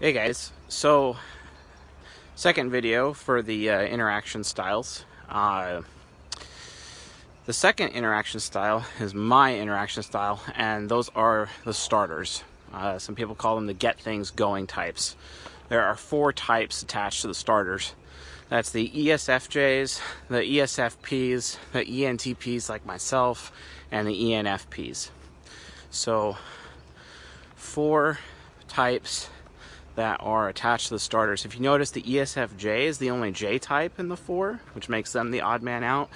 Hey 0.00 0.12
guys, 0.12 0.52
so 0.68 1.16
second 2.36 2.70
video 2.70 3.12
for 3.12 3.42
the 3.42 3.68
uh, 3.68 3.80
interaction 3.82 4.44
styles. 4.44 5.04
Uh, 5.28 5.82
the 7.46 7.52
second 7.52 7.88
interaction 7.88 8.38
style 8.38 8.86
is 9.00 9.12
my 9.12 9.58
interaction 9.58 10.04
style, 10.04 10.40
and 10.54 10.88
those 10.88 11.08
are 11.16 11.48
the 11.64 11.74
starters. 11.74 12.44
Uh, 12.72 13.00
some 13.00 13.16
people 13.16 13.34
call 13.34 13.56
them 13.56 13.66
the 13.66 13.74
get 13.74 13.98
things 13.98 14.30
going 14.30 14.68
types. 14.68 15.16
There 15.68 15.82
are 15.82 15.96
four 15.96 16.32
types 16.32 16.80
attached 16.80 17.22
to 17.22 17.26
the 17.26 17.34
starters. 17.34 17.96
That's 18.50 18.70
the 18.70 18.88
ESFJs, 18.90 20.00
the 20.28 20.42
ESFPs, 20.42 21.58
the 21.72 21.84
ENTPs 21.84 22.68
like 22.68 22.86
myself, 22.86 23.50
and 23.90 24.06
the 24.06 24.14
ENFPs. 24.14 25.10
So, 25.90 26.36
four 27.56 28.20
types 28.68 29.28
that 29.98 30.20
are 30.20 30.48
attached 30.48 30.86
to 30.86 30.94
the 30.94 31.00
starters. 31.00 31.44
If 31.44 31.56
you 31.56 31.60
notice, 31.60 31.90
the 31.90 32.02
ESFJ 32.02 32.84
is 32.84 32.98
the 32.98 33.10
only 33.10 33.32
J 33.32 33.58
type 33.58 33.98
in 33.98 34.06
the 34.06 34.16
four, 34.16 34.60
which 34.72 34.88
makes 34.88 35.12
them 35.12 35.32
the 35.32 35.40
odd 35.40 35.60
man 35.60 35.82
out. 35.82 36.08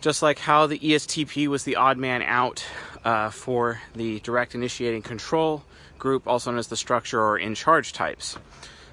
Just 0.00 0.22
like 0.22 0.38
how 0.38 0.68
the 0.68 0.78
ESTP 0.78 1.48
was 1.48 1.64
the 1.64 1.74
odd 1.74 1.98
man 1.98 2.22
out 2.22 2.64
uh, 3.04 3.30
for 3.30 3.80
the 3.92 4.20
direct 4.20 4.54
initiating 4.54 5.02
control 5.02 5.64
group, 5.98 6.28
also 6.28 6.52
known 6.52 6.60
as 6.60 6.68
the 6.68 6.76
structure 6.76 7.20
or 7.20 7.36
in 7.36 7.56
charge 7.56 7.92
types. 7.92 8.38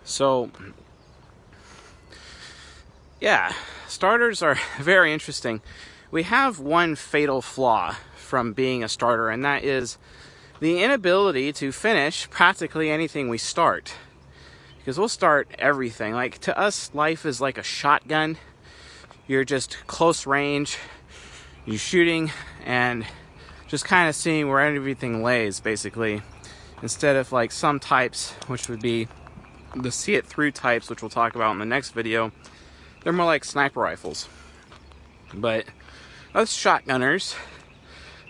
So, 0.03 0.49
yeah, 3.21 3.53
starters 3.87 4.41
are 4.41 4.57
very 4.79 5.13
interesting. 5.13 5.61
We 6.09 6.23
have 6.23 6.59
one 6.59 6.95
fatal 6.95 7.43
flaw 7.43 7.95
from 8.15 8.53
being 8.53 8.83
a 8.83 8.89
starter, 8.89 9.29
and 9.29 9.45
that 9.45 9.63
is 9.63 9.99
the 10.59 10.81
inability 10.81 11.53
to 11.53 11.71
finish 11.71 12.27
practically 12.31 12.89
anything 12.89 13.29
we 13.29 13.37
start 13.37 13.93
because 14.85 14.99
we'll 14.99 15.09
start 15.09 15.49
everything. 15.57 16.13
Like 16.13 16.37
to 16.41 16.55
us, 16.55 16.91
life 16.93 17.25
is 17.25 17.41
like 17.41 17.57
a 17.57 17.63
shotgun. 17.63 18.37
You're 19.25 19.43
just 19.43 19.77
close 19.87 20.27
range, 20.27 20.77
you're 21.65 21.79
shooting, 21.79 22.29
and 22.63 23.03
just 23.67 23.83
kind 23.83 24.07
of 24.07 24.13
seeing 24.13 24.47
where 24.47 24.59
everything 24.59 25.23
lays, 25.23 25.59
basically. 25.59 26.21
Instead 26.83 27.15
of 27.15 27.31
like 27.31 27.51
some 27.51 27.79
types, 27.79 28.33
which 28.45 28.69
would 28.69 28.79
be 28.79 29.07
the 29.75 29.91
see 29.91 30.13
it 30.13 30.27
through 30.27 30.51
types, 30.51 30.87
which 30.87 31.01
we'll 31.01 31.09
talk 31.09 31.33
about 31.33 31.53
in 31.53 31.57
the 31.57 31.65
next 31.65 31.89
video, 31.89 32.31
they're 33.03 33.11
more 33.11 33.25
like 33.25 33.43
sniper 33.43 33.79
rifles. 33.79 34.29
But 35.33 35.65
us 36.35 36.55
shotgunners, 36.55 37.35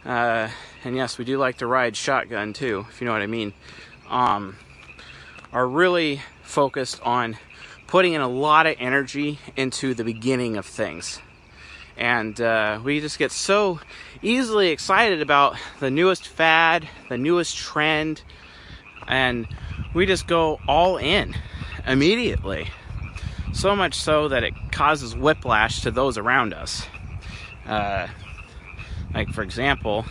uh, 0.06 0.48
and 0.86 0.96
yes, 0.96 1.18
we 1.18 1.26
do 1.26 1.38
like 1.38 1.58
to 1.58 1.68
ride 1.68 1.98
shotgun 1.98 2.54
too, 2.54 2.86
if 2.90 3.02
you 3.02 3.08
know 3.08 3.12
what 3.12 3.22
I 3.22 3.28
mean, 3.28 3.52
um, 4.08 4.56
are 5.52 5.68
really 5.68 6.22
focused 6.46 7.02
on 7.02 7.38
putting 7.88 8.14
in 8.14 8.22
a 8.22 8.28
lot 8.28 8.66
of 8.68 8.76
energy 8.80 9.40
into 9.56 9.94
the 9.94 10.04
beginning 10.04 10.58
of 10.58 10.66
things. 10.66 11.20
And 11.98 12.40
uh, 12.42 12.80
we 12.84 13.00
just 13.00 13.18
get 13.20 13.32
so 13.32 13.80
easily 14.22 14.70
excited 14.70 15.22
about 15.22 15.56
the 15.80 15.90
newest 15.90 16.28
fad, 16.28 16.88
the 17.10 17.18
newest 17.18 17.56
trend, 17.56 18.22
and 19.08 19.48
we 19.94 20.06
just 20.06 20.28
go 20.28 20.60
all 20.68 20.98
in 20.98 21.36
immediately. 21.88 22.70
So 23.54 23.76
much 23.76 23.96
so 23.96 24.28
that 24.28 24.44
it 24.44 24.54
causes 24.72 25.16
whiplash 25.16 25.82
to 25.82 25.92
those 25.92 26.18
around 26.18 26.54
us. 26.54 26.86
Uh, 27.66 28.08
like, 29.14 29.30
for 29.30 29.42
example, 29.42 30.06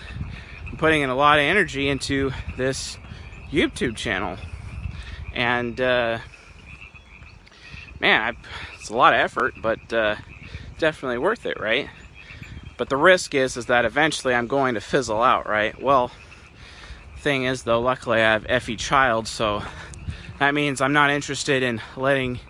I'm 0.67 0.79
putting 0.79 1.03
in 1.03 1.11
a 1.11 1.15
lot 1.15 1.39
of 1.39 1.43
energy 1.43 1.89
into 1.89 2.33
this 2.57 2.97
YouTube 3.53 3.97
channel 3.97 4.39
and 5.35 5.79
uh, 5.81 6.19
man, 8.01 8.21
I, 8.21 8.33
it's 8.79 8.89
a 8.89 8.97
lot 8.97 9.13
of 9.13 9.21
effort, 9.21 9.55
but 9.61 9.93
uh, 9.93 10.17
definitely 10.79 11.19
worth 11.19 11.45
it, 11.45 11.61
right? 11.61 11.89
But 12.77 12.89
the 12.89 12.97
risk 12.97 13.34
is 13.34 13.56
is 13.56 13.67
that 13.67 13.84
eventually 13.84 14.34
I'm 14.34 14.47
going 14.47 14.75
to 14.75 14.81
fizzle 14.81 15.23
out, 15.23 15.49
right? 15.49 15.81
Well, 15.81 16.11
thing 17.19 17.44
is 17.44 17.62
though, 17.62 17.81
luckily 17.81 18.21
I 18.21 18.39
have 18.39 18.62
Fe 18.62 18.77
Child, 18.77 19.28
so 19.28 19.62
that 20.39 20.55
means 20.55 20.81
I'm 20.81 20.93
not 20.93 21.11
interested 21.11 21.62
in 21.62 21.81
letting 21.97 22.41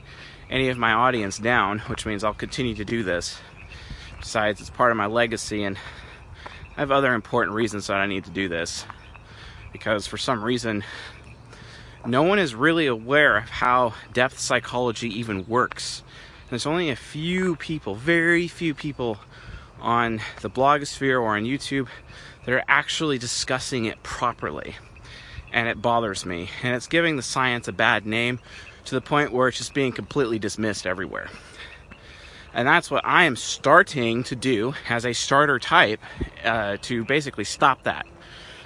any 0.51 0.69
of 0.69 0.79
my 0.79 0.93
audience 0.93 1.39
down, 1.39 1.81
which 1.81 2.07
means 2.07 2.25
I'll 2.25 2.35
continue 2.35 2.75
to 2.75 2.85
do 2.85 3.03
this. 3.03 3.39
Besides, 4.21 4.61
it's 4.61 4.71
part 4.71 4.91
of 4.91 4.97
my 4.97 5.07
legacy, 5.07 5.65
and 5.65 5.77
I 6.77 6.81
have 6.81 6.91
other 6.91 7.15
important 7.15 7.55
reasons 7.55 7.87
that 7.87 7.97
I 7.97 8.07
need 8.07 8.25
to 8.25 8.31
do 8.31 8.49
this. 8.49 8.87
Because 9.73 10.07
for 10.07 10.17
some 10.17 10.43
reason, 10.43 10.85
no 12.07 12.23
one 12.23 12.39
is 12.39 12.55
really 12.55 12.87
aware 12.87 13.39
of 13.39 13.49
how 13.49 13.95
depth 14.13 14.39
psychology 14.39 15.09
even 15.19 15.47
works. 15.47 16.03
There's 16.51 16.67
only 16.67 16.91
a 16.91 16.97
few 16.97 17.57
people, 17.57 17.95
very 17.95 18.49
few 18.49 18.75
people 18.75 19.19
on 19.81 20.21
the 20.41 20.51
blogosphere 20.51 21.21
or 21.21 21.37
on 21.37 21.45
YouTube 21.45 21.89
that 22.45 22.55
are 22.55 22.65
actually 22.69 23.19
discussing 23.19 23.87
it 23.87 24.03
properly. 24.03 24.77
And 25.53 25.69
it 25.69 25.81
bothers 25.81 26.27
me. 26.27 26.51
And 26.63 26.75
it's 26.75 26.87
giving 26.87 27.17
the 27.17 27.23
science 27.23 27.69
a 27.69 27.73
bad 27.73 28.07
name 28.07 28.41
to 28.87 28.95
the 28.95 29.01
point 29.01 29.33
where 29.33 29.49
it's 29.49 29.59
just 29.59 29.73
being 29.73 29.93
completely 29.93 30.39
dismissed 30.39 30.87
everywhere. 30.87 31.31
And 32.53 32.69
that's 32.69 32.91
what 32.91 33.05
I 33.05 33.25
am 33.25 33.35
starting 33.35 34.23
to 34.25 34.37
do 34.37 34.75
as 34.89 35.05
a 35.05 35.13
starter 35.13 35.59
type 35.59 36.01
uh, 36.45 36.77
to 36.83 37.05
basically 37.05 37.45
stop 37.45 37.83
that. 37.85 38.07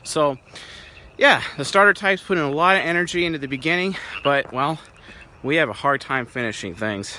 So, 0.03 0.39
yeah, 1.19 1.43
the 1.57 1.65
starter 1.65 1.93
types 1.93 2.23
put 2.23 2.39
in 2.39 2.45
a 2.45 2.51
lot 2.51 2.77
of 2.77 2.83
energy 2.83 3.27
into 3.27 3.39
the 3.39 3.49
beginning, 3.49 3.97
but 4.23 4.53
well, 4.53 4.79
we 5.43 5.57
have 5.57 5.69
a 5.69 5.73
hard 5.73 6.01
time 6.01 6.27
finishing 6.27 6.77
things, 6.77 7.19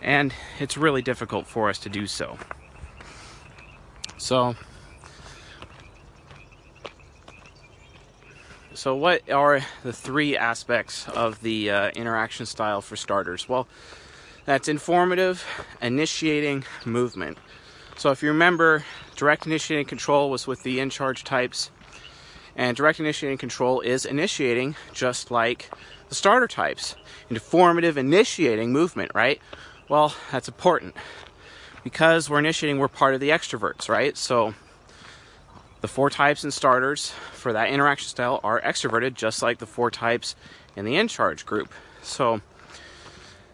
and 0.00 0.32
it's 0.58 0.78
really 0.78 1.02
difficult 1.02 1.46
for 1.46 1.68
us 1.68 1.78
to 1.80 1.90
do 1.90 2.06
so. 2.06 2.38
So, 4.16 4.56
so 8.72 8.96
what 8.96 9.30
are 9.30 9.60
the 9.82 9.92
three 9.92 10.34
aspects 10.34 11.06
of 11.10 11.42
the 11.42 11.70
uh, 11.70 11.90
interaction 11.90 12.46
style 12.46 12.80
for 12.80 12.96
starters? 12.96 13.46
Well, 13.46 13.68
that's 14.46 14.66
informative, 14.66 15.44
initiating, 15.82 16.64
movement. 16.86 17.36
So 17.98 18.10
if 18.12 18.22
you 18.22 18.30
remember, 18.30 18.84
direct 19.14 19.46
initiating 19.46 19.86
control 19.86 20.30
was 20.30 20.46
with 20.46 20.62
the 20.62 20.80
in 20.80 20.88
charge 20.88 21.24
types 21.24 21.70
and 22.56 22.76
direct 22.76 22.98
initiating 22.98 23.38
control 23.38 23.80
is 23.82 24.06
initiating 24.06 24.74
just 24.92 25.30
like 25.30 25.70
the 26.08 26.14
starter 26.14 26.48
types. 26.48 26.96
Into 27.28 27.40
formative 27.40 27.98
initiating 27.98 28.72
movement, 28.72 29.12
right? 29.14 29.40
Well, 29.88 30.14
that's 30.32 30.48
important 30.48 30.96
because 31.84 32.30
we're 32.30 32.38
initiating, 32.38 32.78
we're 32.78 32.88
part 32.88 33.14
of 33.14 33.20
the 33.20 33.28
extroverts, 33.28 33.88
right? 33.88 34.16
So 34.16 34.54
the 35.82 35.88
four 35.88 36.08
types 36.08 36.42
and 36.42 36.52
starters 36.52 37.12
for 37.32 37.52
that 37.52 37.68
interaction 37.68 38.08
style 38.08 38.40
are 38.42 38.60
extroverted, 38.60 39.14
just 39.14 39.42
like 39.42 39.58
the 39.58 39.66
four 39.66 39.90
types 39.90 40.34
in 40.74 40.84
the 40.84 40.96
in 40.96 41.08
charge 41.08 41.44
group. 41.44 41.72
So 42.02 42.40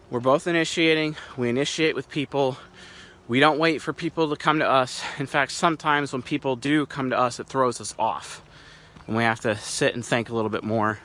we're 0.09 0.19
both 0.19 0.47
initiating, 0.47 1.15
we 1.35 1.49
initiate 1.49 1.95
with 1.95 2.09
people. 2.09 2.57
We 3.27 3.39
don't 3.39 3.59
wait 3.59 3.81
for 3.81 3.93
people 3.93 4.29
to 4.29 4.35
come 4.35 4.59
to 4.59 4.69
us. 4.69 5.03
In 5.17 5.25
fact, 5.25 5.51
sometimes 5.51 6.13
when 6.13 6.21
people 6.21 6.55
do 6.55 6.85
come 6.85 7.09
to 7.09 7.17
us, 7.17 7.39
it 7.39 7.47
throws 7.47 7.81
us 7.81 7.95
off 7.97 8.41
and 9.07 9.15
we 9.15 9.23
have 9.23 9.39
to 9.41 9.55
sit 9.57 9.95
and 9.95 10.05
think 10.05 10.29
a 10.29 10.35
little 10.35 10.49
bit 10.49 10.63
more. 10.63 10.99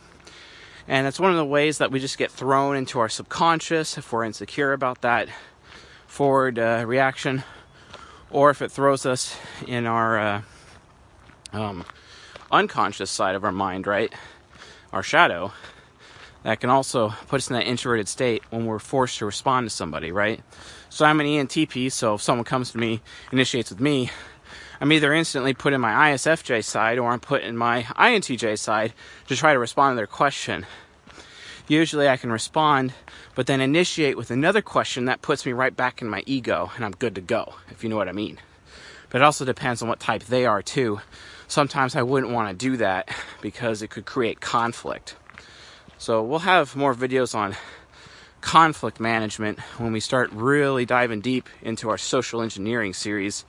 And 0.86 1.06
it's 1.06 1.20
one 1.20 1.30
of 1.30 1.36
the 1.36 1.44
ways 1.44 1.78
that 1.78 1.90
we 1.90 2.00
just 2.00 2.16
get 2.16 2.30
thrown 2.30 2.76
into 2.76 2.98
our 2.98 3.08
subconscious 3.08 3.98
if 3.98 4.12
we're 4.12 4.24
insecure 4.24 4.72
about 4.72 5.02
that 5.02 5.28
forward 6.06 6.58
uh, 6.58 6.84
reaction, 6.86 7.44
or 8.30 8.50
if 8.50 8.62
it 8.62 8.72
throws 8.72 9.04
us 9.04 9.36
in 9.66 9.86
our 9.86 10.18
uh, 10.18 10.42
um, 11.52 11.84
unconscious 12.50 13.10
side 13.10 13.34
of 13.34 13.44
our 13.44 13.52
mind, 13.52 13.86
right? 13.86 14.12
Our 14.92 15.02
shadow. 15.02 15.52
That 16.44 16.60
can 16.60 16.70
also 16.70 17.10
put 17.26 17.38
us 17.38 17.50
in 17.50 17.54
that 17.54 17.66
introverted 17.66 18.08
state 18.08 18.42
when 18.50 18.64
we're 18.64 18.78
forced 18.78 19.18
to 19.18 19.26
respond 19.26 19.66
to 19.66 19.70
somebody, 19.70 20.12
right? 20.12 20.40
So 20.88 21.04
I'm 21.04 21.20
an 21.20 21.26
ENTP, 21.26 21.92
so 21.92 22.14
if 22.14 22.22
someone 22.22 22.44
comes 22.44 22.72
to 22.72 22.78
me, 22.78 23.02
initiates 23.32 23.70
with 23.70 23.80
me, 23.80 24.10
I'm 24.80 24.92
either 24.92 25.12
instantly 25.12 25.54
put 25.54 25.72
in 25.72 25.80
my 25.80 26.10
ISFJ 26.10 26.64
side 26.64 26.98
or 26.98 27.10
I'm 27.10 27.20
put 27.20 27.42
in 27.42 27.56
my 27.56 27.82
INTJ 27.82 28.58
side 28.58 28.92
to 29.26 29.34
try 29.34 29.52
to 29.52 29.58
respond 29.58 29.92
to 29.92 29.96
their 29.96 30.06
question. 30.06 30.66
Usually 31.66 32.08
I 32.08 32.16
can 32.16 32.30
respond, 32.30 32.92
but 33.34 33.46
then 33.46 33.60
initiate 33.60 34.16
with 34.16 34.30
another 34.30 34.62
question 34.62 35.06
that 35.06 35.20
puts 35.20 35.44
me 35.44 35.52
right 35.52 35.74
back 35.74 36.00
in 36.00 36.08
my 36.08 36.22
ego 36.26 36.70
and 36.76 36.84
I'm 36.84 36.92
good 36.92 37.16
to 37.16 37.20
go, 37.20 37.54
if 37.70 37.82
you 37.82 37.90
know 37.90 37.96
what 37.96 38.08
I 38.08 38.12
mean. 38.12 38.38
But 39.10 39.20
it 39.20 39.24
also 39.24 39.44
depends 39.44 39.82
on 39.82 39.88
what 39.88 40.00
type 40.00 40.24
they 40.24 40.46
are 40.46 40.62
too. 40.62 41.00
Sometimes 41.48 41.96
I 41.96 42.02
wouldn't 42.02 42.32
want 42.32 42.48
to 42.48 42.54
do 42.54 42.76
that 42.76 43.08
because 43.40 43.82
it 43.82 43.88
could 43.88 44.06
create 44.06 44.40
conflict. 44.40 45.16
So 45.98 46.22
we'll 46.22 46.40
have 46.40 46.76
more 46.76 46.94
videos 46.94 47.34
on 47.34 47.56
conflict 48.40 49.00
management 49.00 49.58
when 49.78 49.92
we 49.92 49.98
start 49.98 50.30
really 50.32 50.86
diving 50.86 51.20
deep 51.20 51.48
into 51.62 51.90
our 51.90 51.98
social 51.98 52.40
engineering 52.40 52.94
series 52.94 53.44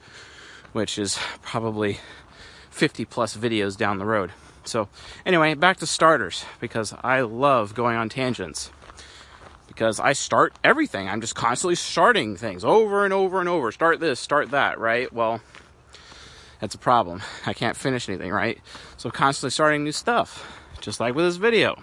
which 0.72 0.98
is 0.98 1.18
probably 1.42 1.98
50 2.70 3.04
plus 3.04 3.36
videos 3.36 3.76
down 3.76 3.98
the 3.98 4.04
road. 4.04 4.32
So, 4.64 4.88
anyway, 5.24 5.54
back 5.54 5.78
to 5.78 5.86
starters 5.86 6.44
because 6.60 6.94
I 7.02 7.22
love 7.22 7.74
going 7.74 7.96
on 7.96 8.08
tangents. 8.08 8.70
Because 9.66 10.00
I 10.00 10.12
start 10.12 10.52
everything. 10.62 11.08
I'm 11.08 11.20
just 11.20 11.34
constantly 11.34 11.76
starting 11.76 12.36
things 12.36 12.64
over 12.64 13.04
and 13.04 13.14
over 13.14 13.40
and 13.40 13.48
over. 13.48 13.72
Start 13.72 14.00
this, 14.00 14.20
start 14.20 14.50
that, 14.50 14.78
right? 14.78 15.12
Well, 15.12 15.40
that's 16.60 16.74
a 16.74 16.78
problem. 16.78 17.22
I 17.46 17.54
can't 17.54 17.76
finish 17.76 18.08
anything, 18.08 18.32
right? 18.32 18.58
So, 18.96 19.10
constantly 19.10 19.50
starting 19.50 19.84
new 19.84 19.92
stuff, 19.92 20.46
just 20.80 21.00
like 21.00 21.14
with 21.14 21.24
this 21.24 21.36
video. 21.36 21.80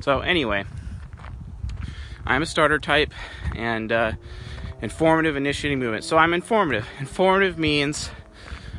So, 0.00 0.20
anyway, 0.20 0.64
I'm 2.26 2.42
a 2.42 2.46
starter 2.46 2.78
type 2.78 3.12
and 3.54 3.90
uh, 3.90 4.12
informative 4.80 5.36
initiating 5.36 5.78
movement. 5.78 6.04
So, 6.04 6.16
I'm 6.16 6.34
informative. 6.34 6.86
Informative 6.98 7.58
means 7.58 8.10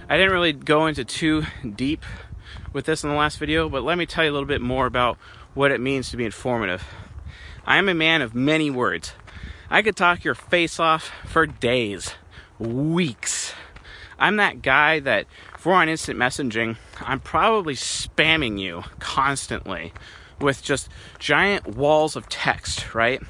I 0.10 0.18
didn't 0.18 0.32
really 0.32 0.54
go 0.54 0.88
into 0.88 1.04
too 1.04 1.44
deep 1.76 2.04
with 2.74 2.86
this 2.86 3.04
in 3.04 3.10
the 3.10 3.16
last 3.16 3.40
video, 3.40 3.70
but 3.70 3.84
let 3.84 3.98
me 3.98 4.06
tell 4.06 4.24
you 4.24 4.32
a 4.32 4.34
little 4.34 4.48
bit 4.48 4.62
more 4.62 4.86
about 4.86 5.18
what 5.54 5.72
it 5.72 5.82
means 5.82 6.10
to 6.12 6.18
be 6.18 6.26
informative. 6.26 6.84
I 7.66 7.78
am 7.78 7.90
a 7.90 7.94
man 7.94 8.22
of 8.22 8.34
many 8.36 8.70
words. 8.70 9.14
I 9.70 9.82
could 9.82 9.96
talk 9.98 10.24
your 10.24 10.36
face 10.36 10.80
off 10.80 11.12
for 11.26 11.46
days, 11.46 12.14
weeks. 12.58 13.54
I'm 14.18 14.38
that 14.38 14.62
guy 14.62 15.00
that, 15.02 15.26
if 15.56 15.66
we're 15.66 15.74
on 15.74 15.90
instant 15.90 16.18
messaging, 16.18 16.78
I'm 17.02 17.20
probably 17.20 17.74
spamming 17.74 18.60
you 18.60 18.84
constantly 19.00 19.92
with 20.40 20.64
just 20.64 20.90
giant 21.20 21.76
walls 21.76 22.16
of 22.16 22.30
text, 22.30 22.96
right? 22.96 23.22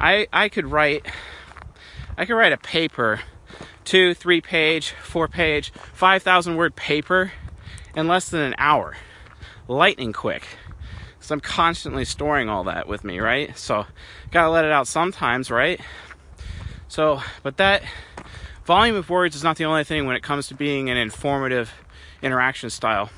I 0.00 0.26
I 0.32 0.48
could 0.48 0.66
write 0.66 1.06
I 2.16 2.24
could 2.24 2.34
write 2.34 2.52
a 2.52 2.58
paper, 2.58 3.20
two, 3.84 4.14
three 4.14 4.40
page, 4.40 4.90
four 5.02 5.28
page, 5.28 5.72
five 5.92 6.22
thousand 6.22 6.56
word 6.56 6.76
paper 6.76 7.32
in 7.94 8.08
less 8.08 8.28
than 8.28 8.40
an 8.40 8.54
hour. 8.58 8.96
Lightning 9.68 10.12
quick. 10.12 10.46
So 11.20 11.34
I'm 11.34 11.40
constantly 11.40 12.04
storing 12.04 12.48
all 12.48 12.64
that 12.64 12.88
with 12.88 13.04
me, 13.04 13.20
right? 13.20 13.56
So 13.56 13.86
gotta 14.30 14.50
let 14.50 14.64
it 14.64 14.72
out 14.72 14.88
sometimes, 14.88 15.50
right? 15.50 15.80
So, 16.88 17.22
but 17.42 17.56
that 17.56 17.82
volume 18.64 18.96
of 18.96 19.08
words 19.08 19.36
is 19.36 19.44
not 19.44 19.56
the 19.56 19.64
only 19.64 19.84
thing 19.84 20.06
when 20.06 20.16
it 20.16 20.22
comes 20.22 20.48
to 20.48 20.54
being 20.54 20.90
an 20.90 20.96
informative 20.96 21.72
interaction 22.22 22.70
style. 22.70 23.10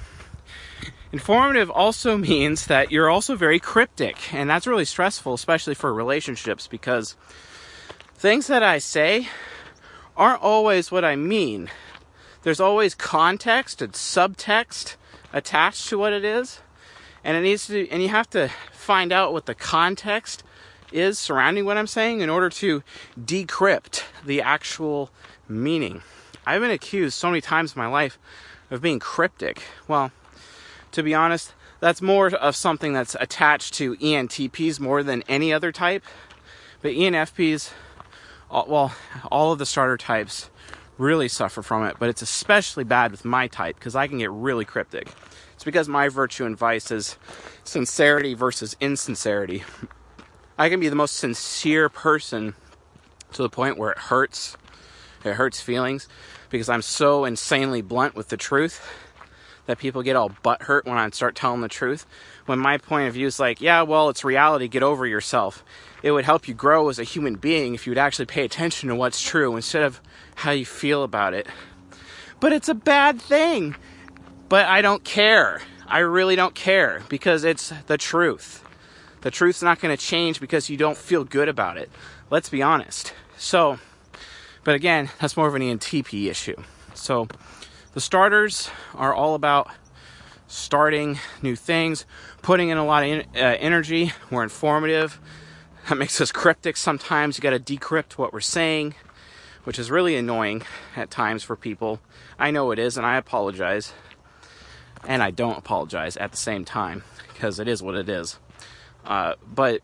Informative 1.12 1.70
also 1.70 2.16
means 2.32 2.66
that 2.66 2.92
you're 2.92 3.10
also 3.10 3.36
very 3.36 3.58
cryptic, 3.58 4.32
and 4.34 4.48
that's 4.48 4.66
really 4.66 4.84
stressful, 4.84 5.34
especially 5.34 5.74
for 5.74 5.92
relationships, 5.92 6.66
because 6.66 7.16
things 8.24 8.46
that 8.46 8.62
I 8.62 8.78
say 8.78 9.28
aren't 10.16 10.40
always 10.40 10.90
what 10.90 11.04
I 11.04 11.14
mean. 11.14 11.68
There's 12.42 12.58
always 12.58 12.94
context 12.94 13.82
and 13.82 13.92
subtext 13.92 14.96
attached 15.34 15.90
to 15.90 15.98
what 15.98 16.14
it 16.14 16.24
is 16.24 16.62
and 17.22 17.36
it 17.36 17.42
needs 17.42 17.66
to 17.66 17.86
and 17.90 18.02
you 18.02 18.08
have 18.08 18.30
to 18.30 18.48
find 18.72 19.12
out 19.12 19.34
what 19.34 19.44
the 19.44 19.54
context 19.54 20.42
is 20.90 21.18
surrounding 21.18 21.66
what 21.66 21.76
i'm 21.76 21.86
saying 21.86 22.20
in 22.22 22.30
order 22.30 22.48
to 22.48 22.82
decrypt 23.20 24.04
the 24.24 24.40
actual 24.40 25.10
meaning. 25.46 26.00
I've 26.46 26.62
been 26.62 26.70
accused 26.70 27.18
so 27.18 27.28
many 27.28 27.42
times 27.42 27.74
in 27.74 27.78
my 27.78 27.88
life 27.88 28.18
of 28.70 28.80
being 28.80 29.00
cryptic. 29.00 29.64
Well 29.86 30.12
to 30.92 31.02
be 31.02 31.12
honest 31.12 31.52
that's 31.78 32.00
more 32.00 32.28
of 32.28 32.56
something 32.56 32.94
that's 32.94 33.16
attached 33.20 33.74
to 33.74 33.96
entps 33.96 34.80
more 34.80 35.02
than 35.02 35.22
any 35.28 35.52
other 35.52 35.70
type 35.70 36.02
but 36.80 36.92
enfps 36.92 37.70
well 38.50 38.94
all 39.30 39.52
of 39.52 39.58
the 39.58 39.66
starter 39.66 39.96
types 39.96 40.50
really 40.98 41.28
suffer 41.28 41.62
from 41.62 41.84
it, 41.84 41.96
but 41.98 42.08
it's 42.08 42.22
especially 42.22 42.84
bad 42.84 43.10
with 43.10 43.24
my 43.24 43.48
type 43.48 43.76
because 43.76 43.96
I 43.96 44.06
can 44.06 44.18
get 44.18 44.30
really 44.30 44.64
cryptic. 44.64 45.08
It's 45.54 45.64
because 45.64 45.88
my 45.88 46.08
virtue 46.08 46.44
and 46.44 46.56
vice 46.56 46.90
is 46.90 47.16
sincerity 47.64 48.34
versus 48.34 48.76
insincerity. 48.80 49.64
I 50.58 50.68
can 50.68 50.78
be 50.80 50.88
the 50.88 50.96
most 50.96 51.16
sincere 51.16 51.88
person 51.88 52.54
to 53.32 53.42
the 53.42 53.48
point 53.48 53.76
where 53.76 53.90
it 53.90 53.98
hurts. 53.98 54.56
It 55.24 55.34
hurts 55.34 55.60
feelings 55.60 56.08
because 56.50 56.68
I'm 56.68 56.82
so 56.82 57.24
insanely 57.24 57.82
blunt 57.82 58.14
with 58.14 58.28
the 58.28 58.36
truth 58.36 58.86
that 59.66 59.78
people 59.78 60.02
get 60.02 60.16
all 60.16 60.30
butthurt 60.44 60.84
when 60.84 60.98
I 60.98 61.08
start 61.10 61.34
telling 61.34 61.60
the 61.60 61.68
truth. 61.68 62.06
When 62.46 62.58
my 62.58 62.78
point 62.78 63.08
of 63.08 63.14
view 63.14 63.26
is 63.26 63.40
like, 63.40 63.60
yeah, 63.60 63.82
well, 63.82 64.08
it's 64.08 64.24
reality, 64.24 64.68
get 64.68 64.82
over 64.82 65.06
yourself. 65.06 65.64
It 66.02 66.10
would 66.10 66.24
help 66.24 66.46
you 66.46 66.54
grow 66.54 66.88
as 66.88 66.98
a 66.98 67.04
human 67.04 67.36
being 67.36 67.74
if 67.74 67.86
you 67.86 67.90
would 67.90 67.98
actually 67.98 68.26
pay 68.26 68.44
attention 68.44 68.88
to 68.88 68.94
what's 68.94 69.22
true 69.22 69.56
instead 69.56 69.82
of 69.82 70.00
how 70.34 70.50
you 70.50 70.66
feel 70.66 71.02
about 71.02 71.34
it. 71.34 71.46
But 72.40 72.52
it's 72.52 72.68
a 72.68 72.74
bad 72.74 73.20
thing. 73.20 73.76
But 74.48 74.66
I 74.66 74.82
don't 74.82 75.02
care. 75.02 75.62
I 75.86 76.00
really 76.00 76.36
don't 76.36 76.54
care 76.54 77.02
because 77.08 77.44
it's 77.44 77.72
the 77.86 77.96
truth. 77.96 78.62
The 79.22 79.30
truth's 79.30 79.62
not 79.62 79.80
going 79.80 79.96
to 79.96 80.02
change 80.02 80.40
because 80.40 80.68
you 80.68 80.76
don't 80.76 80.98
feel 80.98 81.24
good 81.24 81.48
about 81.48 81.78
it. 81.78 81.90
Let's 82.30 82.50
be 82.50 82.62
honest. 82.62 83.14
So, 83.38 83.78
but 84.64 84.74
again, 84.74 85.08
that's 85.18 85.36
more 85.36 85.48
of 85.48 85.54
an 85.54 85.62
ENTP 85.62 86.28
issue. 86.28 86.56
So, 86.92 87.28
the 87.94 88.00
starters 88.00 88.70
are 88.94 89.14
all 89.14 89.34
about 89.34 89.70
starting 90.46 91.18
new 91.42 91.56
things, 91.56 92.04
putting 92.42 92.68
in 92.68 92.76
a 92.76 92.84
lot 92.84 93.04
of 93.04 93.08
in, 93.08 93.20
uh, 93.36 93.56
energy. 93.58 94.12
We're 94.30 94.42
informative. 94.42 95.20
That 95.88 95.96
makes 95.96 96.20
us 96.20 96.32
cryptic 96.32 96.76
sometimes. 96.76 97.38
You 97.38 97.42
got 97.42 97.50
to 97.50 97.60
decrypt 97.60 98.12
what 98.14 98.32
we're 98.32 98.40
saying, 98.40 98.94
which 99.64 99.78
is 99.78 99.90
really 99.90 100.16
annoying 100.16 100.62
at 100.96 101.10
times 101.10 101.42
for 101.42 101.56
people. 101.56 102.00
I 102.38 102.50
know 102.50 102.70
it 102.70 102.78
is, 102.78 102.96
and 102.96 103.06
I 103.06 103.16
apologize. 103.16 103.92
And 105.06 105.22
I 105.22 105.30
don't 105.30 105.58
apologize 105.58 106.16
at 106.16 106.30
the 106.30 106.36
same 106.36 106.64
time 106.64 107.04
because 107.32 107.58
it 107.58 107.68
is 107.68 107.82
what 107.82 107.94
it 107.94 108.08
is. 108.08 108.38
Uh, 109.04 109.34
but 109.46 109.82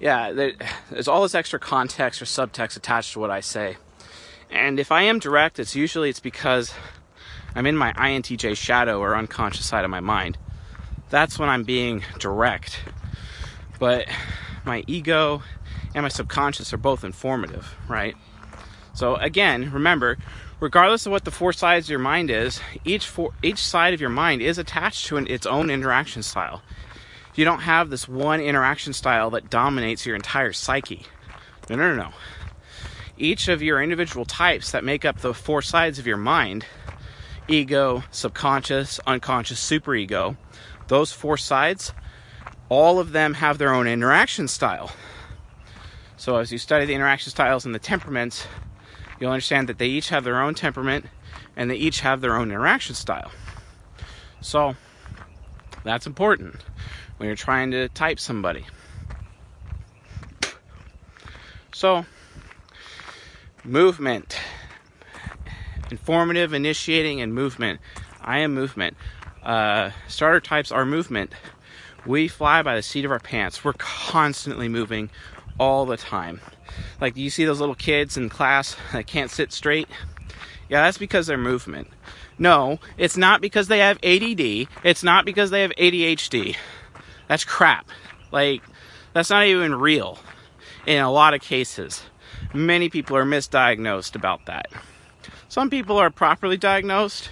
yeah, 0.00 0.32
there, 0.32 0.52
there's 0.90 1.06
all 1.06 1.22
this 1.22 1.34
extra 1.34 1.58
context 1.58 2.22
or 2.22 2.24
subtext 2.24 2.76
attached 2.76 3.12
to 3.12 3.20
what 3.20 3.30
I 3.30 3.40
say. 3.40 3.76
And 4.50 4.80
if 4.80 4.90
I 4.90 5.02
am 5.02 5.18
direct, 5.18 5.58
it's 5.58 5.76
usually 5.76 6.10
it's 6.10 6.20
because 6.20 6.72
I'm 7.54 7.66
in 7.66 7.76
my 7.76 7.92
INTJ 7.92 8.56
shadow 8.56 9.00
or 9.00 9.16
unconscious 9.16 9.66
side 9.66 9.84
of 9.84 9.90
my 9.90 10.00
mind. 10.00 10.38
That's 11.10 11.38
when 11.38 11.48
I'm 11.48 11.64
being 11.64 12.04
direct. 12.18 12.80
But 13.78 14.06
my 14.64 14.84
ego 14.86 15.42
and 15.94 16.02
my 16.02 16.08
subconscious 16.08 16.72
are 16.72 16.78
both 16.78 17.04
informative, 17.04 17.74
right? 17.88 18.14
So 18.94 19.16
again, 19.16 19.70
remember, 19.72 20.18
regardless 20.60 21.06
of 21.06 21.12
what 21.12 21.24
the 21.24 21.30
four 21.30 21.52
sides 21.52 21.86
of 21.86 21.90
your 21.90 21.98
mind 21.98 22.30
is, 22.30 22.60
each 22.84 23.06
four, 23.06 23.32
each 23.42 23.58
side 23.58 23.94
of 23.94 24.00
your 24.00 24.10
mind 24.10 24.42
is 24.42 24.58
attached 24.58 25.06
to 25.06 25.16
an, 25.16 25.26
its 25.28 25.46
own 25.46 25.70
interaction 25.70 26.22
style. 26.22 26.62
You 27.34 27.44
don't 27.44 27.60
have 27.60 27.90
this 27.90 28.08
one 28.08 28.40
interaction 28.40 28.92
style 28.92 29.30
that 29.30 29.50
dominates 29.50 30.04
your 30.04 30.16
entire 30.16 30.52
psyche. 30.52 31.06
No, 31.70 31.76
no, 31.76 31.94
no, 31.94 32.02
no 32.02 32.12
each 33.20 33.48
of 33.48 33.62
your 33.62 33.82
individual 33.82 34.24
types 34.24 34.70
that 34.72 34.84
make 34.84 35.04
up 35.04 35.18
the 35.18 35.34
four 35.34 35.62
sides 35.62 35.98
of 35.98 36.06
your 36.06 36.16
mind 36.16 36.64
ego, 37.50 38.04
subconscious, 38.10 39.00
unconscious, 39.06 39.58
superego 39.58 40.36
those 40.88 41.12
four 41.12 41.36
sides, 41.36 41.92
all 42.68 42.98
of 42.98 43.12
them 43.12 43.34
have 43.34 43.58
their 43.58 43.72
own 43.72 43.86
interaction 43.86 44.48
style. 44.48 44.90
So, 46.16 46.36
as 46.36 46.50
you 46.50 46.58
study 46.58 46.84
the 46.84 46.94
interaction 46.94 47.30
styles 47.30 47.64
and 47.64 47.74
the 47.74 47.78
temperaments, 47.78 48.46
you'll 49.20 49.30
understand 49.30 49.68
that 49.68 49.78
they 49.78 49.86
each 49.86 50.08
have 50.08 50.24
their 50.24 50.40
own 50.40 50.54
temperament 50.54 51.06
and 51.56 51.70
they 51.70 51.76
each 51.76 52.00
have 52.00 52.20
their 52.20 52.36
own 52.36 52.50
interaction 52.50 52.94
style. 52.94 53.30
So, 54.40 54.74
that's 55.84 56.06
important 56.06 56.56
when 57.18 57.28
you're 57.28 57.36
trying 57.36 57.70
to 57.70 57.88
type 57.90 58.18
somebody. 58.18 58.66
So, 61.72 62.04
movement. 63.68 64.36
Informative 65.90 66.52
initiating 66.52 67.20
and 67.20 67.34
movement. 67.34 67.80
I 68.20 68.38
am 68.38 68.54
movement. 68.54 68.96
Uh, 69.42 69.90
starter 70.08 70.40
types 70.40 70.72
are 70.72 70.84
movement. 70.84 71.32
We 72.06 72.28
fly 72.28 72.62
by 72.62 72.76
the 72.76 72.82
seat 72.82 73.04
of 73.04 73.10
our 73.10 73.18
pants. 73.18 73.64
We're 73.64 73.74
constantly 73.74 74.68
moving 74.68 75.10
all 75.58 75.86
the 75.86 75.96
time. 75.96 76.40
Like 77.00 77.14
do 77.14 77.20
you 77.20 77.30
see 77.30 77.44
those 77.44 77.60
little 77.60 77.74
kids 77.74 78.16
in 78.16 78.28
class 78.28 78.76
that 78.92 79.06
can't 79.06 79.30
sit 79.30 79.52
straight? 79.52 79.88
Yeah 80.68 80.82
that's 80.82 80.98
because 80.98 81.26
they're 81.26 81.38
movement. 81.38 81.88
No 82.38 82.78
it's 82.96 83.16
not 83.16 83.40
because 83.40 83.68
they 83.68 83.78
have 83.78 83.98
add 84.02 84.22
it's 84.84 85.02
not 85.02 85.24
because 85.24 85.50
they 85.50 85.62
have 85.62 85.72
adhd 85.72 86.56
that's 87.26 87.44
crap. 87.44 87.88
Like 88.30 88.62
that's 89.12 89.30
not 89.30 89.46
even 89.46 89.74
real 89.74 90.18
in 90.86 91.02
a 91.02 91.10
lot 91.10 91.34
of 91.34 91.40
cases 91.40 92.02
many 92.54 92.88
people 92.88 93.16
are 93.16 93.24
misdiagnosed 93.24 94.14
about 94.14 94.46
that. 94.46 94.66
Some 95.48 95.70
people 95.70 95.96
are 95.98 96.10
properly 96.10 96.56
diagnosed, 96.56 97.30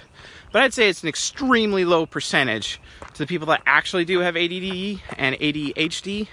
but 0.51 0.61
I'd 0.63 0.73
say 0.73 0.89
it's 0.89 1.03
an 1.03 1.09
extremely 1.09 1.85
low 1.85 2.05
percentage 2.05 2.79
to 3.13 3.19
the 3.19 3.27
people 3.27 3.47
that 3.47 3.61
actually 3.65 4.05
do 4.05 4.19
have 4.19 4.35
ADD 4.35 5.01
and 5.17 5.35
ADHD 5.35 6.27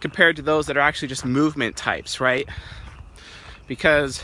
compared 0.00 0.36
to 0.36 0.42
those 0.42 0.66
that 0.66 0.76
are 0.76 0.80
actually 0.80 1.08
just 1.08 1.24
movement 1.24 1.76
types, 1.76 2.20
right? 2.20 2.48
Because 3.66 4.22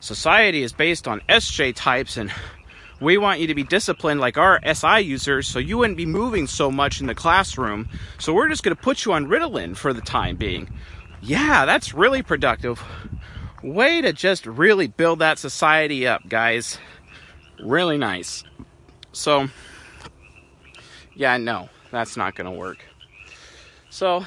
society 0.00 0.62
is 0.62 0.72
based 0.72 1.08
on 1.08 1.20
SJ 1.28 1.74
types 1.74 2.16
and 2.16 2.32
We 3.00 3.16
want 3.16 3.40
you 3.40 3.46
to 3.46 3.54
be 3.54 3.62
disciplined 3.62 4.20
like 4.20 4.36
our 4.36 4.60
SI 4.74 5.00
users 5.00 5.48
so 5.48 5.58
you 5.58 5.78
wouldn't 5.78 5.96
be 5.96 6.04
moving 6.04 6.46
so 6.46 6.70
much 6.70 7.00
in 7.00 7.06
the 7.06 7.14
classroom. 7.14 7.88
So 8.18 8.34
we're 8.34 8.50
just 8.50 8.62
going 8.62 8.76
to 8.76 8.82
put 8.82 9.06
you 9.06 9.12
on 9.14 9.26
Ritalin 9.26 9.74
for 9.74 9.94
the 9.94 10.02
time 10.02 10.36
being. 10.36 10.70
Yeah, 11.22 11.64
that's 11.64 11.94
really 11.94 12.22
productive. 12.22 12.82
Way 13.62 14.00
to 14.00 14.12
just 14.12 14.46
really 14.46 14.86
build 14.86 15.18
that 15.18 15.38
society 15.38 16.06
up, 16.06 16.28
guys. 16.28 16.78
Really 17.62 17.98
nice. 17.98 18.42
So, 19.12 19.48
yeah, 21.14 21.36
no, 21.36 21.68
that's 21.90 22.16
not 22.16 22.34
going 22.34 22.50
to 22.50 22.58
work. 22.58 22.78
So, 23.90 24.24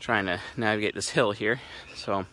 trying 0.00 0.26
to 0.26 0.40
navigate 0.56 0.94
this 0.94 1.08
hill 1.08 1.32
here. 1.32 1.60
So, 1.94 2.26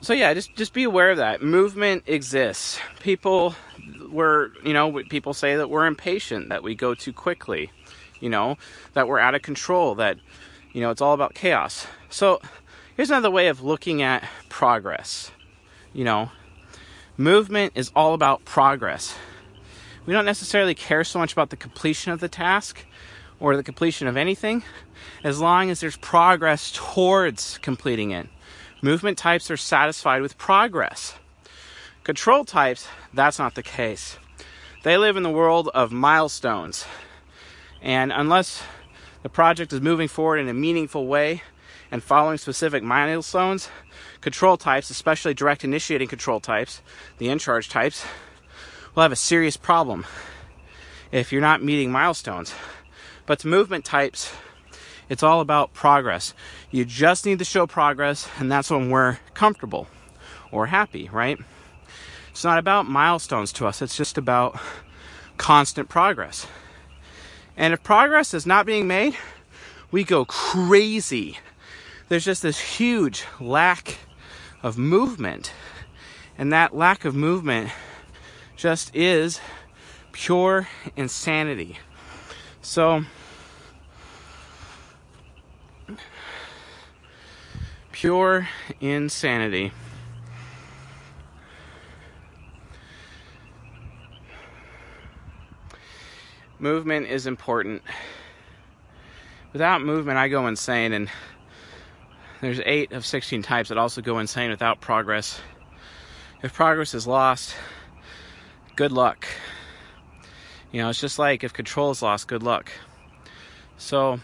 so 0.00 0.14
yeah, 0.14 0.32
just 0.32 0.54
just 0.56 0.72
be 0.72 0.84
aware 0.84 1.10
of 1.10 1.18
that. 1.18 1.42
Movement 1.42 2.04
exists. 2.06 2.78
People 3.00 3.54
were, 4.10 4.52
you 4.64 4.72
know, 4.72 5.02
people 5.10 5.34
say 5.34 5.56
that 5.56 5.68
we're 5.68 5.86
impatient, 5.86 6.48
that 6.48 6.62
we 6.62 6.74
go 6.74 6.94
too 6.94 7.12
quickly, 7.12 7.70
you 8.18 8.30
know, 8.30 8.56
that 8.94 9.08
we're 9.08 9.18
out 9.18 9.34
of 9.34 9.42
control, 9.42 9.94
that 9.96 10.16
you 10.72 10.80
know, 10.80 10.90
it's 10.90 11.00
all 11.00 11.14
about 11.14 11.34
chaos. 11.34 11.86
So, 12.08 12.40
here's 13.00 13.08
another 13.08 13.30
way 13.30 13.48
of 13.48 13.62
looking 13.62 14.02
at 14.02 14.22
progress. 14.50 15.30
You 15.94 16.04
know, 16.04 16.30
movement 17.16 17.72
is 17.74 17.90
all 17.96 18.12
about 18.12 18.44
progress. 18.44 19.16
We 20.04 20.12
don't 20.12 20.26
necessarily 20.26 20.74
care 20.74 21.02
so 21.02 21.18
much 21.18 21.32
about 21.32 21.48
the 21.48 21.56
completion 21.56 22.12
of 22.12 22.20
the 22.20 22.28
task 22.28 22.84
or 23.38 23.56
the 23.56 23.62
completion 23.62 24.06
of 24.06 24.18
anything 24.18 24.64
as 25.24 25.40
long 25.40 25.70
as 25.70 25.80
there's 25.80 25.96
progress 25.96 26.70
towards 26.70 27.56
completing 27.62 28.10
it. 28.10 28.28
Movement 28.82 29.16
types 29.16 29.50
are 29.50 29.56
satisfied 29.56 30.20
with 30.20 30.36
progress. 30.36 31.14
Control 32.04 32.44
types, 32.44 32.86
that's 33.14 33.38
not 33.38 33.54
the 33.54 33.62
case. 33.62 34.18
They 34.82 34.98
live 34.98 35.16
in 35.16 35.22
the 35.22 35.30
world 35.30 35.70
of 35.72 35.90
milestones. 35.90 36.84
And 37.80 38.12
unless 38.12 38.62
the 39.22 39.30
project 39.30 39.72
is 39.72 39.80
moving 39.80 40.08
forward 40.08 40.36
in 40.36 40.50
a 40.50 40.54
meaningful 40.54 41.06
way 41.06 41.40
and 41.90 42.02
following 42.02 42.38
specific 42.38 42.82
milestones, 42.82 43.68
control 44.20 44.56
types, 44.56 44.90
especially 44.90 45.34
direct 45.34 45.64
initiating 45.64 46.08
control 46.08 46.40
types, 46.40 46.82
the 47.18 47.28
in 47.28 47.38
charge 47.38 47.68
types, 47.68 48.04
will 48.94 49.02
have 49.02 49.12
a 49.12 49.16
serious 49.16 49.56
problem 49.56 50.04
if 51.12 51.32
you're 51.32 51.40
not 51.40 51.62
meeting 51.62 51.90
milestones. 51.90 52.54
But 53.26 53.40
the 53.40 53.48
movement 53.48 53.84
types, 53.84 54.32
it's 55.08 55.22
all 55.22 55.40
about 55.40 55.72
progress. 55.72 56.34
You 56.70 56.84
just 56.84 57.26
need 57.26 57.38
to 57.40 57.44
show 57.44 57.66
progress, 57.66 58.28
and 58.38 58.50
that's 58.50 58.70
when 58.70 58.90
we're 58.90 59.18
comfortable 59.34 59.88
or 60.52 60.66
happy, 60.66 61.08
right? 61.12 61.38
It's 62.30 62.44
not 62.44 62.58
about 62.58 62.88
milestones 62.88 63.52
to 63.54 63.66
us, 63.66 63.82
it's 63.82 63.96
just 63.96 64.16
about 64.16 64.58
constant 65.36 65.88
progress. 65.88 66.46
And 67.56 67.74
if 67.74 67.82
progress 67.82 68.32
is 68.32 68.46
not 68.46 68.66
being 68.66 68.86
made, 68.86 69.16
we 69.90 70.04
go 70.04 70.24
crazy. 70.24 71.38
There's 72.10 72.24
just 72.24 72.42
this 72.42 72.58
huge 72.58 73.24
lack 73.38 73.98
of 74.64 74.76
movement. 74.76 75.52
And 76.36 76.52
that 76.52 76.74
lack 76.74 77.04
of 77.04 77.14
movement 77.14 77.70
just 78.56 78.92
is 78.96 79.40
pure 80.10 80.66
insanity. 80.96 81.78
So, 82.62 83.04
pure 87.92 88.48
insanity. 88.80 89.70
Movement 96.58 97.06
is 97.06 97.28
important. 97.28 97.82
Without 99.52 99.80
movement, 99.80 100.18
I 100.18 100.26
go 100.26 100.48
insane, 100.48 100.92
and 100.92 101.08
there's 102.40 102.60
8 102.64 102.92
of 102.92 103.04
16 103.04 103.42
types 103.42 103.68
that 103.68 103.78
also 103.78 104.00
go 104.00 104.18
insane 104.18 104.50
without 104.50 104.80
progress. 104.80 105.40
If 106.42 106.54
progress 106.54 106.94
is 106.94 107.06
lost, 107.06 107.54
good 108.76 108.92
luck. 108.92 109.26
You 110.72 110.80
know, 110.80 110.88
it's 110.88 111.00
just 111.00 111.18
like 111.18 111.44
if 111.44 111.52
control 111.52 111.90
is 111.90 112.00
lost, 112.00 112.28
good 112.28 112.42
luck. 112.42 112.70
So, 113.76 114.20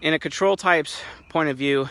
in 0.00 0.12
a 0.14 0.18
control 0.18 0.56
type's 0.56 1.00
point 1.28 1.50
of 1.50 1.58
view, 1.58 1.88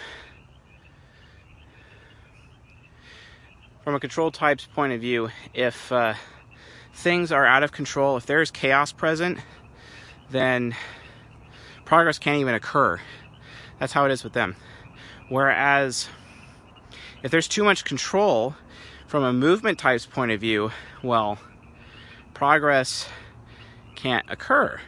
from 3.83 3.95
a 3.95 3.99
control 3.99 4.31
type's 4.31 4.65
point 4.65 4.91
of 4.91 4.99
view, 4.99 5.29
if 5.53 5.91
uh, 5.91 6.15
things 6.93 7.31
are 7.31 7.45
out 7.45 7.63
of 7.63 7.71
control, 7.71 8.17
if 8.17 8.25
there's 8.25 8.51
chaos 8.51 8.91
present, 8.91 9.37
then 10.31 10.75
progress 11.85 12.17
can't 12.17 12.39
even 12.41 12.55
occur. 12.55 12.99
That's 13.79 13.93
how 13.93 14.05
it 14.05 14.11
is 14.11 14.23
with 14.23 14.33
them. 14.33 14.55
Whereas, 15.29 16.07
if 17.23 17.31
there's 17.31 17.47
too 17.47 17.63
much 17.63 17.85
control 17.85 18.55
from 19.07 19.23
a 19.23 19.33
movement 19.33 19.79
type's 19.79 20.05
point 20.05 20.31
of 20.31 20.39
view, 20.39 20.71
well, 21.03 21.39
progress 22.33 23.07
can't 23.95 24.25
occur 24.29 24.79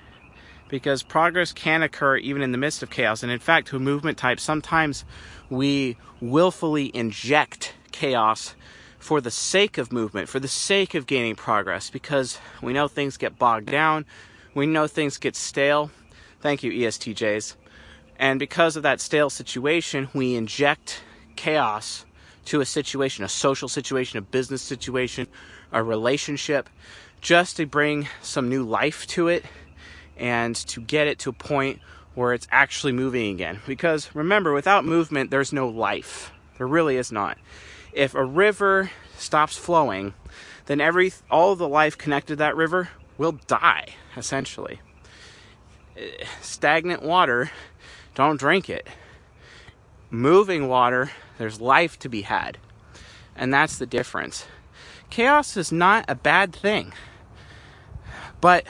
because 0.70 1.03
progress 1.03 1.53
can 1.53 1.82
occur 1.82 2.17
even 2.17 2.41
in 2.41 2.51
the 2.51 2.58
midst 2.58 2.84
of 2.84 2.89
chaos. 2.89 3.24
And 3.24 3.32
in 3.32 3.39
fact, 3.39 3.67
to 3.70 3.77
a 3.77 3.79
movement 3.79 4.17
type, 4.17 4.39
sometimes 4.39 5.06
we 5.50 5.98
willfully 6.22 6.96
inject 6.96 7.74
chaos 7.91 8.56
for 9.00 9.22
the 9.22 9.32
sake 9.32 9.77
of 9.77 9.91
movement, 9.91 10.27
for 10.27 10.39
the 10.39 10.48
sake 10.48 10.94
of 10.94 11.06
gaining 11.06 11.36
progress, 11.36 11.89
because 11.89 12.39
we 12.62 12.74
know 12.74 12.88
things 12.88 13.15
get 13.15 13.39
bogged 13.39 13.67
down, 13.67 14.06
we 14.53 14.65
know 14.65 14.88
things 14.88 15.17
get 15.17 15.36
stale. 15.36 15.91
Thank 16.41 16.63
you, 16.63 16.72
ESTJs. 16.72 17.56
And 18.17 18.39
because 18.39 18.75
of 18.75 18.83
that 18.83 19.00
stale 19.00 19.29
situation, 19.29 20.09
we 20.13 20.36
inject 20.36 21.01
chaos 21.36 22.05
to 22.45 22.62
a 22.62 22.65
situation, 22.65 23.24
a 23.24 23.29
social 23.29 23.67
situation, 23.67 24.17
a 24.17 24.21
business 24.21 24.62
situation, 24.62 25.27
a 25.71 25.83
relationship, 25.83 26.69
just 27.21 27.57
to 27.57 27.65
bring 27.65 28.07
some 28.21 28.50
new 28.50 28.63
life 28.63 29.05
to 29.07 29.27
it 29.27 29.45
and 30.17 30.55
to 30.55 30.81
get 30.81 31.07
it 31.07 31.19
to 31.19 31.29
a 31.29 31.33
point 31.33 31.79
where 32.15 32.33
it's 32.33 32.47
actually 32.51 32.93
moving 32.93 33.33
again. 33.33 33.59
Because 33.67 34.13
remember, 34.15 34.53
without 34.53 34.86
movement, 34.86 35.29
there's 35.29 35.53
no 35.53 35.67
life. 35.67 36.31
There 36.57 36.67
really 36.67 36.97
is 36.97 37.12
not. 37.12 37.38
If 37.93 38.15
a 38.15 38.25
river 38.25 38.91
stops 39.17 39.57
flowing, 39.57 40.13
then 40.65 40.81
every 40.81 41.13
all 41.29 41.55
the 41.55 41.67
life 41.67 41.97
connected 41.97 42.33
to 42.33 42.36
that 42.38 42.55
river 42.55 42.89
will 43.17 43.33
die, 43.33 43.89
essentially. 44.15 44.79
Eh, 45.95 46.25
stagnant 46.41 47.03
water, 47.03 47.51
don't 48.17 48.39
drink 48.39 48.67
it. 48.67 48.88
Moving 50.09 50.67
water, 50.67 51.12
there's 51.38 51.62
life 51.62 52.00
to 52.00 52.09
be 52.09 52.24
had. 52.24 52.57
And 53.36 53.53
that's 53.53 53.77
the 53.77 53.86
difference. 53.86 54.47
Chaos 55.12 55.55
is 55.55 55.71
not 55.71 56.03
a 56.07 56.15
bad 56.15 56.51
thing. 56.51 56.93
But 58.41 58.65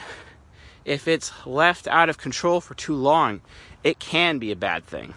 if 0.84 1.08
it's 1.08 1.32
left 1.46 1.88
out 1.88 2.10
of 2.10 2.18
control 2.18 2.60
for 2.60 2.74
too 2.74 2.94
long, 2.94 3.40
it 3.82 3.98
can 3.98 4.38
be 4.38 4.52
a 4.52 4.56
bad 4.56 4.84
thing. 4.84 5.14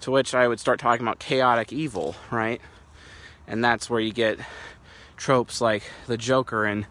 To 0.00 0.10
which 0.10 0.34
I 0.34 0.48
would 0.48 0.58
start 0.58 0.80
talking 0.80 1.04
about 1.04 1.18
chaotic 1.18 1.70
evil, 1.70 2.16
right? 2.30 2.62
And 3.46 3.62
that's 3.62 3.90
where 3.90 4.00
you 4.00 4.10
get 4.10 4.38
tropes 5.18 5.60
like 5.60 5.82
the 6.06 6.16
Joker 6.16 6.64
in 6.64 6.86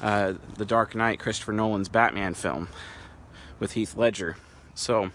uh, 0.00 0.34
The 0.56 0.64
Dark 0.64 0.94
Knight, 0.94 1.20
Christopher 1.20 1.52
Nolan's 1.52 1.90
Batman 1.90 2.32
film 2.32 2.68
with 3.58 3.72
Heath 3.72 3.94
Ledger. 3.94 4.38
So, 4.74 5.10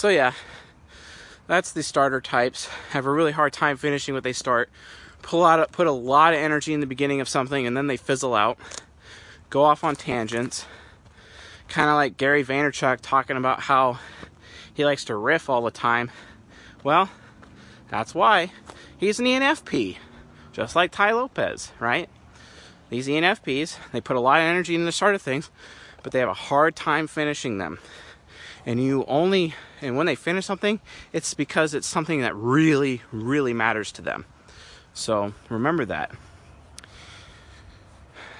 so 0.00 0.08
yeah, 0.08 0.32
that's 1.46 1.72
the 1.72 1.82
starter 1.82 2.22
types. 2.22 2.70
Have 2.92 3.04
a 3.04 3.10
really 3.10 3.32
hard 3.32 3.52
time 3.52 3.76
finishing 3.76 4.14
what 4.14 4.24
they 4.24 4.32
start. 4.32 4.70
Pull 5.20 5.44
out, 5.44 5.72
put 5.72 5.86
a 5.86 5.92
lot 5.92 6.32
of 6.32 6.38
energy 6.38 6.72
in 6.72 6.80
the 6.80 6.86
beginning 6.86 7.20
of 7.20 7.28
something, 7.28 7.66
and 7.66 7.76
then 7.76 7.86
they 7.86 7.98
fizzle 7.98 8.34
out 8.34 8.56
go 9.50 9.62
off 9.62 9.84
on 9.84 9.96
tangents. 9.96 10.64
Kind 11.68 11.90
of 11.90 11.96
like 11.96 12.16
Gary 12.16 12.42
Vaynerchuk 12.42 13.00
talking 13.02 13.36
about 13.36 13.60
how 13.60 13.98
he 14.72 14.86
likes 14.86 15.04
to 15.04 15.14
riff 15.14 15.50
all 15.50 15.60
the 15.60 15.70
time. 15.70 16.10
Well, 16.82 17.10
that's 17.90 18.14
why 18.14 18.52
he's 18.96 19.20
an 19.20 19.26
ENFP, 19.26 19.98
just 20.50 20.74
like 20.74 20.92
Tai 20.92 21.12
Lopez, 21.12 21.72
right? 21.78 22.08
These 22.88 23.06
ENFPs, 23.06 23.76
they 23.92 24.00
put 24.00 24.16
a 24.16 24.20
lot 24.20 24.40
of 24.40 24.44
energy 24.44 24.74
into 24.74 24.86
the 24.86 24.92
start 24.92 25.14
of 25.14 25.20
things, 25.20 25.50
but 26.02 26.12
they 26.12 26.20
have 26.20 26.28
a 26.30 26.32
hard 26.32 26.74
time 26.74 27.06
finishing 27.06 27.58
them. 27.58 27.78
And 28.66 28.82
you 28.82 29.04
only, 29.08 29.54
and 29.80 29.96
when 29.96 30.06
they 30.06 30.14
finish 30.14 30.44
something, 30.46 30.80
it's 31.12 31.34
because 31.34 31.74
it's 31.74 31.86
something 31.86 32.20
that 32.20 32.34
really, 32.36 33.02
really 33.10 33.52
matters 33.52 33.90
to 33.92 34.02
them. 34.02 34.26
So 34.92 35.32
remember 35.48 35.84
that. 35.86 36.12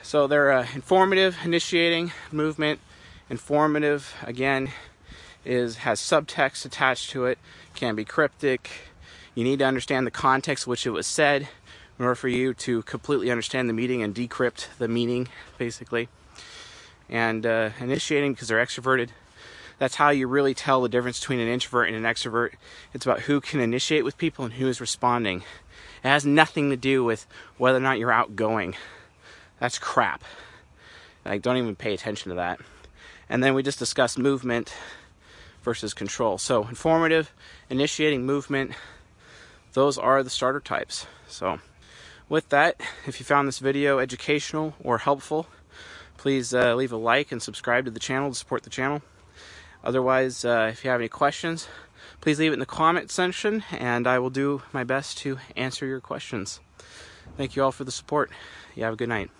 So 0.03 0.27
they're 0.27 0.51
uh, 0.51 0.67
informative, 0.75 1.39
initiating 1.45 2.13
movement. 2.33 2.81
Informative 3.29 4.13
again 4.25 4.71
is 5.45 5.79
has 5.79 6.01
subtext 6.01 6.65
attached 6.65 7.11
to 7.11 7.27
it. 7.27 7.39
Can 7.75 7.95
be 7.95 8.05
cryptic. 8.05 8.71
You 9.35 9.45
need 9.45 9.61
to 9.61 9.65
understand 9.65 10.07
the 10.07 10.11
context 10.11 10.67
which 10.67 10.87
it 10.87 10.91
was 10.91 11.07
said. 11.07 11.49
in 12.01 12.05
order 12.05 12.15
for 12.15 12.29
you 12.29 12.55
to 12.55 12.83
completely 12.83 13.31
understand 13.31 13.69
the 13.69 13.75
meeting 13.75 14.03
and 14.03 14.15
decrypt 14.15 14.69
the 14.79 14.89
meaning, 14.89 15.29
basically. 15.59 16.09
And 17.11 17.45
uh, 17.45 17.71
initiating 17.79 18.33
because 18.33 18.49
they're 18.49 18.65
extroverted. 18.65 19.11
That's 19.81 19.95
how 19.95 20.11
you 20.11 20.27
really 20.27 20.53
tell 20.53 20.83
the 20.83 20.91
difference 20.91 21.21
between 21.21 21.41
an 21.41 21.49
introvert 21.49 21.89
and 21.89 21.97
an 21.97 22.03
extrovert. 22.03 22.53
It's 22.93 23.07
about 23.07 23.21
who 23.21 23.41
can 23.41 23.61
initiate 23.61 24.05
with 24.05 24.19
people 24.19 24.45
and 24.45 24.53
who 24.53 24.69
is 24.69 24.79
responding. 24.79 25.39
It 26.05 26.09
has 26.09 26.27
nothing 26.27 26.69
to 26.69 26.77
do 26.77 27.03
with 27.03 27.27
whether 27.57 27.79
or 27.79 27.81
not 27.81 27.99
you're 27.99 28.13
outgoing. 28.13 28.77
That's 29.59 29.79
crap. 29.79 30.23
Like, 31.25 31.41
don't 31.41 31.57
even 31.57 31.77
pay 31.77 31.95
attention 31.95 32.29
to 32.29 32.35
that. 32.35 32.61
And 33.27 33.43
then 33.43 33.55
we 33.55 33.63
just 33.63 33.79
discussed 33.79 34.19
movement 34.19 34.75
versus 35.63 35.95
control. 35.95 36.37
So, 36.37 36.69
informative, 36.69 37.33
initiating 37.71 38.27
movement, 38.27 38.73
those 39.73 39.97
are 39.97 40.23
the 40.23 40.29
starter 40.29 40.61
types. 40.61 41.07
So, 41.27 41.59
with 42.29 42.51
that, 42.51 42.79
if 43.07 43.19
you 43.19 43.25
found 43.25 43.49
this 43.49 43.61
video 43.61 43.99
educational 43.99 44.75
or 44.85 44.99
helpful, 44.99 45.47
please 46.19 46.53
uh, 46.53 46.75
leave 46.75 46.93
a 46.93 46.99
like 46.99 47.33
and 47.33 47.41
subscribe 47.41 47.87
to 47.87 47.91
the 47.91 47.99
channel 47.99 48.29
to 48.29 48.37
support 48.37 48.63
the 48.65 48.69
channel. 48.69 49.01
Otherwise, 49.83 50.45
uh, 50.45 50.69
if 50.71 50.85
you 50.85 50.91
have 50.91 51.01
any 51.01 51.09
questions, 51.09 51.69
please 52.21 52.39
leave 52.39 52.51
it 52.51 52.55
in 52.55 52.61
the 52.61 52.67
comment 52.67 53.11
section 53.11 53.65
and 53.71 54.07
I 54.07 54.19
will 54.19 54.31
do 54.31 54.63
my 54.73 54.85
best 54.85 55.19
to 55.19 55.39
answer 55.57 55.87
your 55.87 56.01
questions. 56.01 56.61
Thank 57.37 57.57
you 57.57 57.63
all 57.63 57.73
for 57.73 57.85
the 57.85 57.93
support. 57.93 58.31
You 58.75 58.85
have 58.85 58.95
a 58.95 58.97
good 58.97 59.09
night. 59.09 59.31